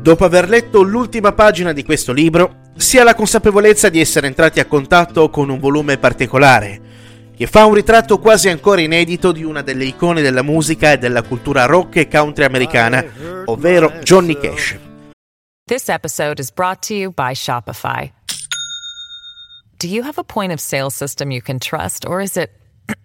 Dopo 0.00 0.24
aver 0.24 0.48
letto 0.48 0.82
l'ultima 0.82 1.32
pagina 1.32 1.72
di 1.72 1.84
questo 1.84 2.12
libro, 2.12 2.72
si 2.76 2.98
ha 2.98 3.04
la 3.04 3.14
consapevolezza 3.14 3.88
di 3.88 4.00
essere 4.00 4.26
entrati 4.26 4.58
a 4.60 4.64
contatto 4.64 5.28
con 5.28 5.50
un 5.50 5.58
volume 5.58 5.98
particolare, 5.98 6.80
che 7.36 7.46
fa 7.46 7.66
un 7.66 7.74
ritratto 7.74 8.18
quasi 8.18 8.48
ancora 8.48 8.80
inedito 8.80 9.32
di 9.32 9.44
una 9.44 9.60
delle 9.62 9.84
icone 9.84 10.22
della 10.22 10.42
musica 10.42 10.92
e 10.92 10.98
della 10.98 11.22
cultura 11.22 11.66
rock 11.66 11.96
e 11.96 12.08
country 12.08 12.44
americana, 12.44 13.04
ovvero 13.44 13.92
Johnny 14.02 14.38
Cash. 14.38 14.78
This 15.66 15.88
episode 15.88 16.40
is 16.40 16.50
brought 16.50 16.86
to 16.88 16.94
you 16.94 17.12
by 17.12 17.32
Shopify. 17.34 18.10
Do 19.78 19.88
you 19.88 20.02
have 20.02 20.18
a 20.18 20.24
point 20.24 20.52
of 20.52 20.60
sale 20.60 20.90
system 20.90 21.30
you 21.30 21.40
can 21.40 21.58
trust 21.58 22.04
or 22.04 22.20
is 22.20 22.36
it 22.36 22.50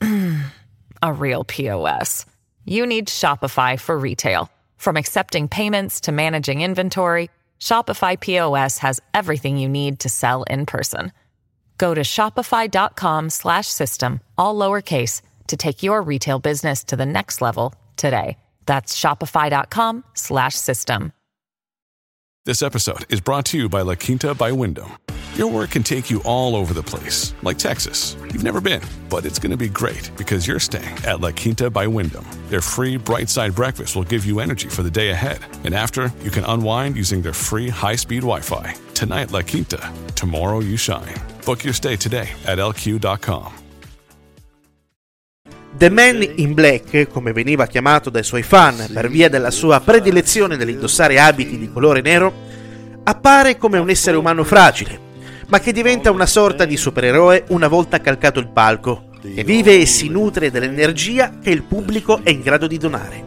a 1.02 1.12
real 1.12 1.44
POS? 1.44 2.26
You 2.64 2.86
need 2.86 3.08
Shopify 3.08 3.78
for 3.78 3.98
retail. 3.98 4.48
From 4.76 4.96
accepting 4.96 5.48
payments 5.48 6.02
to 6.02 6.12
managing 6.12 6.62
inventory, 6.62 7.30
Shopify 7.60 8.18
POS 8.18 8.78
has 8.78 9.02
everything 9.12 9.58
you 9.58 9.68
need 9.68 10.00
to 10.00 10.08
sell 10.08 10.44
in 10.44 10.64
person. 10.66 11.12
Go 11.76 11.92
to 11.94 12.02
shopify.com/system 12.02 14.20
all 14.38 14.54
lowercase 14.54 15.20
to 15.48 15.56
take 15.56 15.82
your 15.82 16.00
retail 16.02 16.38
business 16.38 16.84
to 16.84 16.94
the 16.96 17.06
next 17.06 17.42
level 17.42 17.74
today. 17.96 18.38
That's 18.66 18.98
shopify.com/system. 18.98 21.12
This 22.46 22.62
episode 22.62 23.12
is 23.12 23.20
brought 23.20 23.44
to 23.46 23.58
you 23.58 23.68
by 23.68 23.82
La 23.82 23.96
Quinta 23.96 24.32
by 24.34 24.52
Wyndham. 24.52 24.92
Your 25.36 25.48
work 25.48 25.72
can 25.72 25.82
take 25.82 26.08
you 26.08 26.22
all 26.24 26.56
over 26.56 26.72
the 26.72 26.82
place, 26.82 27.34
like 27.42 27.58
Texas. 27.58 28.16
You've 28.22 28.42
never 28.42 28.58
been, 28.58 28.80
but 29.10 29.26
it's 29.26 29.38
going 29.38 29.50
to 29.50 29.56
be 29.58 29.68
great 29.68 30.10
because 30.16 30.46
you're 30.46 30.58
staying 30.58 30.96
at 31.04 31.20
La 31.20 31.30
Quinta 31.30 31.68
by 31.68 31.86
Wyndham. 31.86 32.24
Their 32.48 32.62
free 32.62 32.96
bright 32.96 33.28
side 33.28 33.54
breakfast 33.54 33.94
will 33.94 34.04
give 34.04 34.24
you 34.24 34.40
energy 34.40 34.70
for 34.70 34.82
the 34.82 34.90
day 34.90 35.10
ahead. 35.10 35.40
And 35.64 35.74
after, 35.74 36.10
you 36.22 36.30
can 36.30 36.42
unwind 36.44 36.96
using 36.96 37.20
their 37.20 37.34
free 37.34 37.68
high 37.68 37.96
speed 37.96 38.22
Wi 38.22 38.40
Fi. 38.40 38.72
Tonight, 38.94 39.30
La 39.30 39.42
Quinta. 39.42 39.92
Tomorrow, 40.14 40.60
you 40.60 40.78
shine. 40.78 41.14
Book 41.44 41.64
your 41.64 41.74
stay 41.74 41.96
today 41.96 42.30
at 42.46 42.56
lq.com. 42.56 43.52
The 45.76 45.90
Man 45.90 46.22
in 46.36 46.54
Black, 46.54 47.08
come 47.12 47.34
veniva 47.34 47.66
chiamato 47.66 48.08
dai 48.08 48.22
suoi 48.22 48.42
fan 48.42 48.88
per 48.90 49.10
via 49.10 49.28
della 49.28 49.50
sua 49.50 49.80
predilezione 49.80 50.56
nell'indossare 50.56 51.20
abiti 51.20 51.58
di 51.58 51.70
colore 51.70 52.00
nero, 52.00 52.32
appare 53.04 53.58
come 53.58 53.76
un 53.76 53.90
essere 53.90 54.16
umano 54.16 54.42
fragile, 54.42 55.04
ma 55.48 55.60
che 55.60 55.72
diventa 55.72 56.10
una 56.10 56.26
sorta 56.26 56.64
di 56.64 56.76
supereroe 56.76 57.44
una 57.48 57.68
volta 57.68 58.00
calcato 58.00 58.40
il 58.40 58.48
palco, 58.48 59.04
e 59.22 59.44
vive 59.44 59.80
e 59.80 59.86
si 59.86 60.08
nutre 60.08 60.50
dell'energia 60.50 61.38
che 61.42 61.50
il 61.50 61.62
pubblico 61.62 62.20
è 62.22 62.30
in 62.30 62.40
grado 62.40 62.66
di 62.66 62.78
donare. 62.78 63.24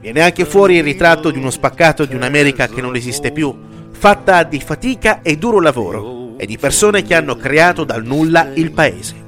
Viene 0.00 0.20
anche 0.20 0.44
fuori 0.44 0.76
il 0.76 0.84
ritratto 0.84 1.30
di 1.30 1.38
uno 1.38 1.50
spaccato 1.50 2.04
di 2.04 2.14
un'America 2.14 2.68
che 2.68 2.80
non 2.80 2.96
esiste 2.96 3.32
più, 3.32 3.54
fatta 3.90 4.42
di 4.42 4.60
fatica 4.60 5.22
e 5.22 5.36
duro 5.36 5.60
lavoro, 5.60 6.34
e 6.36 6.46
di 6.46 6.58
persone 6.58 7.02
che 7.02 7.14
hanno 7.14 7.36
creato 7.36 7.84
dal 7.84 8.04
nulla 8.04 8.50
il 8.54 8.70
paese 8.72 9.24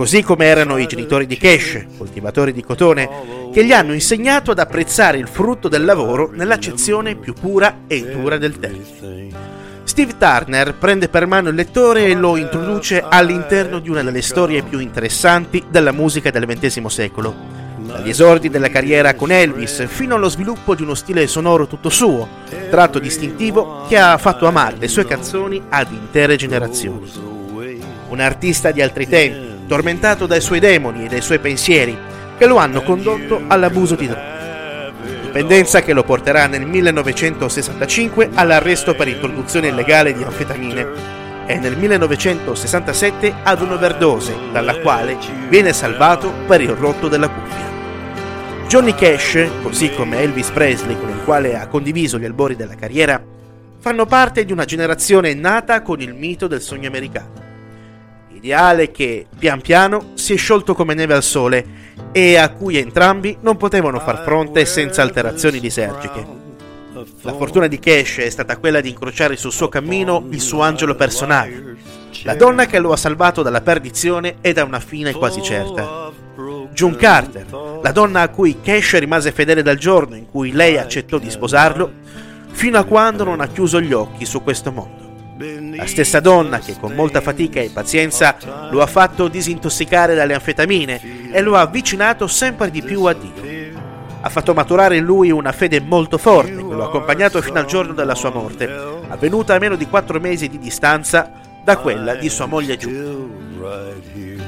così 0.00 0.22
come 0.22 0.46
erano 0.46 0.78
i 0.78 0.86
genitori 0.86 1.26
di 1.26 1.36
Cash, 1.36 1.84
coltivatori 1.98 2.54
di 2.54 2.62
cotone, 2.62 3.50
che 3.52 3.66
gli 3.66 3.72
hanno 3.72 3.92
insegnato 3.92 4.52
ad 4.52 4.58
apprezzare 4.58 5.18
il 5.18 5.28
frutto 5.28 5.68
del 5.68 5.84
lavoro 5.84 6.30
nell'accezione 6.32 7.16
più 7.16 7.34
pura 7.34 7.80
e 7.86 8.10
dura 8.10 8.38
del 8.38 8.58
termine. 8.58 9.59
Steve 9.90 10.16
Turner 10.16 10.76
prende 10.76 11.08
per 11.08 11.26
mano 11.26 11.48
il 11.48 11.56
lettore 11.56 12.04
e 12.04 12.14
lo 12.14 12.36
introduce 12.36 13.02
all'interno 13.06 13.80
di 13.80 13.90
una 13.90 14.04
delle 14.04 14.22
storie 14.22 14.62
più 14.62 14.78
interessanti 14.78 15.64
della 15.68 15.90
musica 15.90 16.30
del 16.30 16.46
XX 16.46 16.86
secolo, 16.86 17.34
dagli 17.76 18.08
esordi 18.10 18.48
della 18.48 18.68
carriera 18.68 19.16
con 19.16 19.32
Elvis 19.32 19.84
fino 19.88 20.14
allo 20.14 20.28
sviluppo 20.28 20.76
di 20.76 20.82
uno 20.82 20.94
stile 20.94 21.26
sonoro 21.26 21.66
tutto 21.66 21.88
suo, 21.88 22.28
tratto 22.70 23.00
distintivo 23.00 23.84
che 23.88 23.98
ha 23.98 24.16
fatto 24.16 24.46
amare 24.46 24.76
le 24.78 24.86
sue 24.86 25.04
canzoni 25.04 25.60
ad 25.68 25.90
intere 25.90 26.36
generazioni. 26.36 27.10
Un 28.10 28.20
artista 28.20 28.70
di 28.70 28.80
altri 28.80 29.08
tempi, 29.08 29.66
tormentato 29.66 30.26
dai 30.26 30.40
suoi 30.40 30.60
demoni 30.60 31.06
e 31.06 31.08
dai 31.08 31.20
suoi 31.20 31.40
pensieri, 31.40 31.98
che 32.38 32.46
lo 32.46 32.58
hanno 32.58 32.82
condotto 32.82 33.42
all'abuso 33.48 33.96
di 33.96 34.06
droga. 34.06 34.39
Dipendenza 35.30 35.80
che 35.80 35.92
lo 35.92 36.02
porterà 36.02 36.48
nel 36.48 36.66
1965 36.66 38.30
all'arresto 38.34 38.96
per 38.96 39.06
introduzione 39.06 39.68
illegale 39.68 40.12
di 40.12 40.24
anfetamine 40.24 40.88
e 41.46 41.56
nel 41.56 41.76
1967 41.76 43.34
ad 43.44 43.62
un'overdose, 43.62 44.34
dalla 44.50 44.80
quale 44.80 45.16
viene 45.48 45.72
salvato 45.72 46.32
per 46.48 46.60
il 46.60 46.70
rotto 46.70 47.06
della 47.06 47.28
cuffia. 47.28 47.70
Johnny 48.66 48.92
Cash, 48.92 49.46
così 49.62 49.92
come 49.92 50.18
Elvis 50.18 50.50
Presley, 50.50 50.98
con 50.98 51.10
il 51.10 51.22
quale 51.22 51.56
ha 51.56 51.68
condiviso 51.68 52.18
gli 52.18 52.24
albori 52.24 52.56
della 52.56 52.74
carriera, 52.74 53.22
fanno 53.78 54.06
parte 54.06 54.44
di 54.44 54.50
una 54.50 54.64
generazione 54.64 55.32
nata 55.34 55.80
con 55.82 56.00
il 56.00 56.12
mito 56.12 56.48
del 56.48 56.60
sogno 56.60 56.88
americano 56.88 57.50
ideale 58.40 58.90
che, 58.90 59.26
pian 59.38 59.60
piano, 59.60 60.12
si 60.14 60.32
è 60.32 60.36
sciolto 60.36 60.74
come 60.74 60.94
neve 60.94 61.14
al 61.14 61.22
sole 61.22 61.89
e 62.12 62.36
a 62.36 62.50
cui 62.50 62.76
entrambi 62.76 63.36
non 63.40 63.56
potevano 63.56 64.00
far 64.00 64.22
fronte 64.22 64.64
senza 64.64 65.02
alterazioni 65.02 65.60
lisergiche. 65.60 66.38
La 67.22 67.32
fortuna 67.34 67.66
di 67.66 67.78
Cash 67.78 68.18
è 68.18 68.30
stata 68.30 68.58
quella 68.58 68.80
di 68.80 68.90
incrociare 68.90 69.36
sul 69.36 69.52
suo 69.52 69.68
cammino 69.68 70.26
il 70.30 70.40
suo 70.40 70.62
angelo 70.62 70.94
personale, 70.94 71.76
la 72.24 72.34
donna 72.34 72.66
che 72.66 72.78
lo 72.78 72.92
ha 72.92 72.96
salvato 72.96 73.42
dalla 73.42 73.60
perdizione 73.60 74.36
e 74.40 74.52
da 74.52 74.64
una 74.64 74.80
fine 74.80 75.12
quasi 75.12 75.42
certa. 75.42 76.10
June 76.72 76.96
Carter, 76.96 77.46
la 77.82 77.92
donna 77.92 78.22
a 78.22 78.28
cui 78.28 78.60
Cash 78.60 78.98
rimase 78.98 79.32
fedele 79.32 79.62
dal 79.62 79.76
giorno 79.76 80.16
in 80.16 80.28
cui 80.28 80.52
lei 80.52 80.78
accettò 80.78 81.18
di 81.18 81.30
sposarlo, 81.30 81.90
fino 82.50 82.78
a 82.78 82.84
quando 82.84 83.24
non 83.24 83.40
ha 83.40 83.46
chiuso 83.46 83.80
gli 83.80 83.92
occhi 83.92 84.24
su 84.26 84.42
questo 84.42 84.72
mondo. 84.72 85.09
La 85.74 85.86
stessa 85.86 86.20
donna 86.20 86.58
che 86.58 86.76
con 86.78 86.92
molta 86.92 87.22
fatica 87.22 87.60
e 87.60 87.70
pazienza 87.72 88.36
lo 88.70 88.82
ha 88.82 88.86
fatto 88.86 89.26
disintossicare 89.26 90.14
dalle 90.14 90.34
anfetamine 90.34 91.30
e 91.32 91.40
lo 91.40 91.56
ha 91.56 91.62
avvicinato 91.62 92.26
sempre 92.26 92.70
di 92.70 92.82
più 92.82 93.04
a 93.04 93.14
Dio. 93.14 93.78
Ha 94.20 94.28
fatto 94.28 94.52
maturare 94.52 94.98
in 94.98 95.04
lui 95.04 95.30
una 95.30 95.52
fede 95.52 95.80
molto 95.80 96.18
forte 96.18 96.56
che 96.56 96.62
lo 96.62 96.82
ha 96.82 96.88
accompagnato 96.88 97.40
fino 97.40 97.58
al 97.58 97.64
giorno 97.64 97.94
della 97.94 98.14
sua 98.14 98.28
morte, 98.28 98.70
avvenuta 99.08 99.54
a 99.54 99.58
meno 99.58 99.76
di 99.76 99.86
quattro 99.86 100.20
mesi 100.20 100.46
di 100.46 100.58
distanza 100.58 101.32
da 101.64 101.78
quella 101.78 102.14
di 102.16 102.28
sua 102.28 102.44
moglie 102.44 102.76
Giù. 102.76 102.90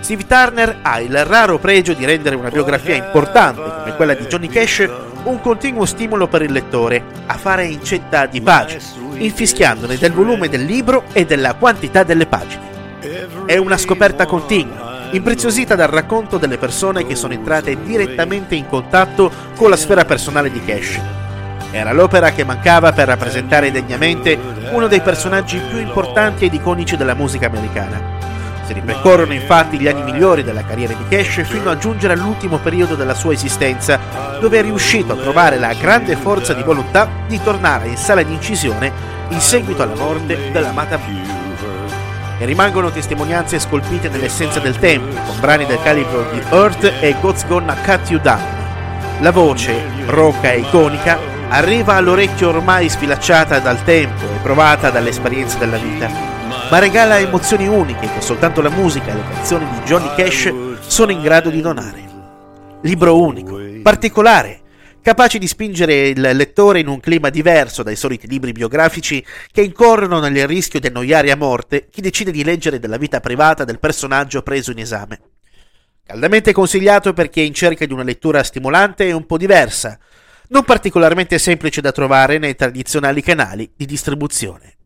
Steve 0.01 0.27
Turner 0.27 0.81
ha 0.83 1.01
il 1.01 1.25
raro 1.25 1.59
pregio 1.59 1.95
di 1.95 2.05
rendere 2.05 2.37
una 2.37 2.51
biografia 2.51 2.97
importante 2.97 3.63
come 3.63 3.97
quella 3.97 4.15
di 4.15 4.27
Johnny 4.27 4.49
Cash 4.49 4.87
un 5.25 5.41
continuo 5.41 5.87
stimolo 5.87 6.27
per 6.27 6.43
il 6.43 6.53
lettore 6.53 7.03
a 7.27 7.35
fare 7.35 7.65
incetta 7.65 8.27
di 8.27 8.41
pagine, 8.41 8.81
infischiandone 9.17 9.97
del 9.97 10.13
volume 10.13 10.49
del 10.49 10.65
libro 10.65 11.05
e 11.13 11.25
della 11.25 11.55
quantità 11.55 12.03
delle 12.03 12.27
pagine. 12.27 12.71
È 13.47 13.57
una 13.57 13.77
scoperta 13.77 14.27
continua, 14.27 15.09
impreziosita 15.13 15.75
dal 15.75 15.89
racconto 15.89 16.39
delle 16.39 16.59
persone 16.59 17.07
che 17.07 17.17
sono 17.17 17.33
entrate 17.33 17.83
direttamente 17.83 18.55
in 18.55 18.67
contatto 18.67 19.31
con 19.57 19.71
la 19.71 19.77
sfera 19.77 20.05
personale 20.05 20.51
di 20.51 20.65
Cash. 20.65 21.01
Era 21.71 21.93
l'opera 21.93 22.33
che 22.33 22.45
mancava 22.45 22.93
per 22.93 23.09
rappresentare 23.09 23.71
degnamente 23.71 24.39
uno 24.71 24.87
dei 24.89 25.01
personaggi 25.01 25.59
più 25.59 25.79
importanti 25.79 26.45
ed 26.45 26.55
iconici 26.55 26.97
della 26.97 27.15
musica 27.15 27.47
americana 27.47 28.32
morte. 28.73 28.81
Ripercorrono 28.81 29.33
infatti 29.33 29.79
gli 29.79 29.89
anni 29.89 30.03
migliori 30.03 30.43
della 30.43 30.65
carriera 30.65 30.95
di 30.95 31.05
Cash 31.09 31.43
fino 31.45 31.71
a 31.71 31.77
giungere 31.77 32.15
all'ultimo 32.15 32.59
periodo 32.59 32.95
della 32.95 33.15
sua 33.15 33.33
esistenza, 33.33 33.99
dove 34.41 34.59
è 34.59 34.63
riuscito 34.63 35.13
a 35.13 35.17
trovare 35.17 35.59
la 35.59 35.75
grande 35.75 36.17
forza 36.17 36.55
di 36.55 36.63
volontà 36.63 37.09
di 37.27 37.41
tornare 37.43 37.89
in 37.89 37.97
sala 37.97 38.23
di 38.23 38.33
incisione 38.33 38.93
in 39.29 39.41
seguito 39.41 39.83
alla 39.83 39.95
morte 39.95 40.51
dell'amata 40.51 40.99
moglie. 40.99 41.41
E 42.39 42.45
rimangono 42.45 42.91
testimonianze 42.91 43.61
scolpite 43.61 44.09
nell'essenza 44.09 44.59
del 44.59 44.79
tempo, 44.79 45.15
con 45.15 45.39
brani 45.39 45.65
del 45.65 45.81
calibro 45.83 46.27
di 46.33 46.43
Earth 46.51 46.93
e 47.01 47.15
God's 47.21 47.47
Gonna 47.47 47.77
Cut 47.85 48.11
You 48.11 48.21
Down. 48.21 48.61
La 49.21 49.31
voce, 49.31 49.81
roca 50.07 50.51
e 50.51 50.59
iconica, 50.59 51.17
arriva 51.49 51.95
all'orecchio 51.95 52.49
ormai 52.49 52.89
sfilacciata 52.89 53.61
dal 53.61 53.85
tempo 53.85 54.25
e 54.25 54.39
provata 54.43 54.91
dall'esperienza 54.91 55.59
della 55.59 55.77
vita, 55.77 56.32
ma 56.73 56.79
regala 56.79 57.19
emozioni 57.19 57.69
uniche 57.69 58.11
che 58.11 58.23
soltanto 58.23 58.63
la 58.63 58.71
musica 58.71 59.13
e 59.13 59.15
le 59.17 59.25
canzoni 59.31 59.69
di 59.69 59.81
Johnny 59.85 60.09
Cash 60.17 60.81
sono 60.87 61.11
in 61.11 61.21
grado 61.21 61.51
di 61.51 61.61
donare. 61.61 62.03
Libro 62.81 63.21
unico, 63.21 63.61
particolare, 63.83 64.63
capace 65.03 65.37
di 65.37 65.47
spingere 65.47 66.09
il 66.09 66.19
lettore 66.19 66.81
in 66.81 66.89
un 66.89 66.99
clima 66.99 67.29
diverso 67.29 67.83
dai 67.83 67.95
soliti 67.95 68.27
libri 68.27 68.53
biografici 68.53 69.23
che 69.51 69.61
incorrono 69.61 70.19
nel 70.19 70.47
rischio 70.47 70.81
di 70.81 70.87
annoiare 70.87 71.31
a 71.31 71.37
morte 71.37 71.89
chi 71.91 72.01
decide 72.01 72.31
di 72.31 72.43
leggere 72.43 72.79
della 72.79 72.97
vita 72.97 73.21
privata 73.21 73.65
del 73.65 73.79
personaggio 73.79 74.41
preso 74.41 74.71
in 74.71 74.79
esame. 74.79 75.21
Caldamente 76.07 76.55
consigliato 76.55 77.13
per 77.13 77.29
chi 77.29 77.43
è 77.43 77.45
in 77.45 77.53
cerca 77.53 77.85
di 77.85 77.93
una 77.93 78.03
lettura 78.03 78.43
stimolante 78.43 79.07
e 79.07 79.13
un 79.13 79.27
po' 79.27 79.37
diversa, 79.37 79.99
non 80.49 80.65
particolarmente 80.65 81.39
semplice 81.39 81.83
da 81.83 81.93
trovare 81.93 82.39
nei 82.39 82.55
tradizionali 82.55 83.21
canali 83.21 83.71
di 83.77 83.85
distribuzione. 83.85 84.77